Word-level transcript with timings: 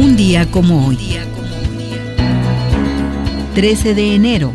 Un 0.00 0.16
día 0.16 0.50
como 0.50 0.86
hoy. 0.86 0.96
13 3.54 3.94
de 3.94 4.14
enero, 4.14 4.54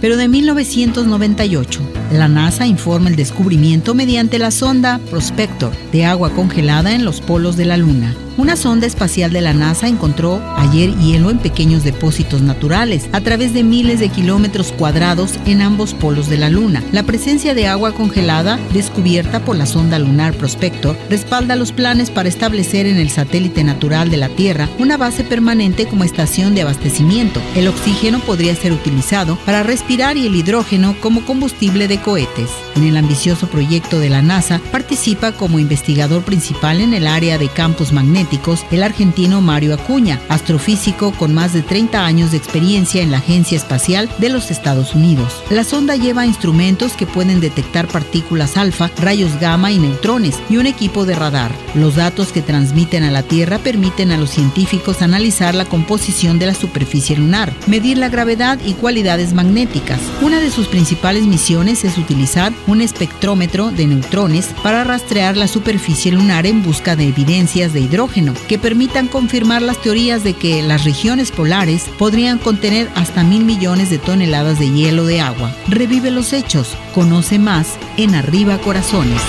pero 0.00 0.16
de 0.16 0.26
1998. 0.26 1.99
La 2.10 2.26
NASA 2.26 2.66
informa 2.66 3.08
el 3.08 3.14
descubrimiento 3.14 3.94
mediante 3.94 4.40
la 4.40 4.50
sonda 4.50 4.98
Prospector 5.10 5.72
de 5.92 6.06
agua 6.06 6.30
congelada 6.30 6.92
en 6.92 7.04
los 7.04 7.20
polos 7.20 7.56
de 7.56 7.66
la 7.66 7.76
Luna. 7.76 8.16
Una 8.36 8.56
sonda 8.56 8.86
espacial 8.86 9.32
de 9.32 9.42
la 9.42 9.52
NASA 9.52 9.86
encontró 9.86 10.40
ayer 10.56 10.96
hielo 10.96 11.30
en 11.30 11.38
pequeños 11.38 11.84
depósitos 11.84 12.40
naturales 12.40 13.06
a 13.12 13.20
través 13.20 13.52
de 13.52 13.62
miles 13.62 14.00
de 14.00 14.08
kilómetros 14.08 14.72
cuadrados 14.72 15.34
en 15.44 15.60
ambos 15.60 15.92
polos 15.92 16.28
de 16.28 16.38
la 16.38 16.48
Luna. 16.48 16.82
La 16.90 17.02
presencia 17.02 17.54
de 17.54 17.66
agua 17.66 17.92
congelada, 17.92 18.58
descubierta 18.72 19.44
por 19.44 19.56
la 19.56 19.66
sonda 19.66 19.98
lunar 19.98 20.32
Prospector, 20.32 20.96
respalda 21.10 21.54
los 21.54 21.72
planes 21.72 22.10
para 22.10 22.30
establecer 22.30 22.86
en 22.86 22.96
el 22.96 23.10
satélite 23.10 23.62
natural 23.62 24.10
de 24.10 24.16
la 24.16 24.30
Tierra 24.30 24.70
una 24.78 24.96
base 24.96 25.22
permanente 25.22 25.86
como 25.86 26.04
estación 26.04 26.54
de 26.54 26.62
abastecimiento. 26.62 27.42
El 27.54 27.68
oxígeno 27.68 28.20
podría 28.20 28.56
ser 28.56 28.72
utilizado 28.72 29.36
para 29.44 29.62
respirar 29.62 30.16
y 30.16 30.26
el 30.26 30.34
hidrógeno 30.34 30.96
como 31.00 31.26
combustible 31.26 31.88
de 31.88 31.99
cohetes. 32.00 32.50
En 32.76 32.84
el 32.84 32.96
ambicioso 32.96 33.48
proyecto 33.48 33.98
de 33.98 34.10
la 34.10 34.22
NASA 34.22 34.60
participa 34.72 35.32
como 35.32 35.58
investigador 35.58 36.22
principal 36.22 36.80
en 36.80 36.94
el 36.94 37.06
área 37.06 37.38
de 37.38 37.48
campos 37.48 37.92
magnéticos 37.92 38.64
el 38.70 38.82
argentino 38.82 39.40
Mario 39.40 39.74
Acuña, 39.74 40.20
astrofísico 40.28 41.12
con 41.12 41.34
más 41.34 41.52
de 41.52 41.62
30 41.62 42.04
años 42.04 42.30
de 42.30 42.36
experiencia 42.36 43.02
en 43.02 43.10
la 43.10 43.18
Agencia 43.18 43.56
Espacial 43.56 44.08
de 44.18 44.28
los 44.28 44.50
Estados 44.50 44.94
Unidos. 44.94 45.42
La 45.50 45.64
sonda 45.64 45.96
lleva 45.96 46.26
instrumentos 46.26 46.92
que 46.92 47.06
pueden 47.06 47.40
detectar 47.40 47.88
partículas 47.88 48.56
alfa, 48.56 48.90
rayos 48.98 49.38
gamma 49.40 49.72
y 49.72 49.78
neutrones 49.78 50.36
y 50.48 50.56
un 50.56 50.66
equipo 50.66 51.04
de 51.04 51.14
radar. 51.14 51.52
Los 51.74 51.96
datos 51.96 52.32
que 52.32 52.42
transmiten 52.42 53.02
a 53.02 53.10
la 53.10 53.22
Tierra 53.22 53.58
permiten 53.58 54.10
a 54.10 54.16
los 54.16 54.30
científicos 54.30 55.02
analizar 55.02 55.54
la 55.54 55.64
composición 55.64 56.38
de 56.38 56.46
la 56.46 56.54
superficie 56.54 57.16
lunar, 57.16 57.52
medir 57.66 57.98
la 57.98 58.08
gravedad 58.08 58.58
y 58.64 58.74
cualidades 58.74 59.32
magnéticas. 59.32 60.00
Una 60.22 60.40
de 60.40 60.50
sus 60.50 60.66
principales 60.66 61.24
misiones 61.24 61.84
es 61.84 61.89
utilizar 61.98 62.52
un 62.66 62.80
espectrómetro 62.80 63.70
de 63.70 63.86
neutrones 63.86 64.48
para 64.62 64.84
rastrear 64.84 65.36
la 65.36 65.48
superficie 65.48 66.12
lunar 66.12 66.46
en 66.46 66.62
busca 66.62 66.96
de 66.96 67.08
evidencias 67.08 67.72
de 67.72 67.80
hidrógeno 67.80 68.34
que 68.48 68.58
permitan 68.58 69.08
confirmar 69.08 69.62
las 69.62 69.80
teorías 69.80 70.24
de 70.24 70.34
que 70.34 70.62
las 70.62 70.84
regiones 70.84 71.30
polares 71.30 71.90
podrían 71.98 72.38
contener 72.38 72.88
hasta 72.94 73.24
mil 73.24 73.44
millones 73.44 73.90
de 73.90 73.98
toneladas 73.98 74.58
de 74.58 74.70
hielo 74.70 75.06
de 75.06 75.20
agua. 75.20 75.54
Revive 75.68 76.10
los 76.10 76.32
hechos, 76.32 76.76
conoce 76.94 77.38
más 77.38 77.78
en 77.96 78.14
Arriba 78.14 78.58
Corazones. 78.58 79.20